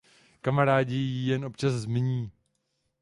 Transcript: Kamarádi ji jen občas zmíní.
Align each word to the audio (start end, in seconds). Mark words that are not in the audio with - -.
Kamarádi 0.41 0.95
ji 0.95 1.27
jen 1.29 1.45
občas 1.45 1.73
zmíní. 1.73 2.31